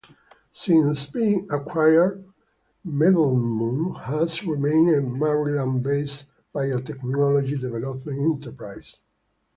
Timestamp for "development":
7.59-8.19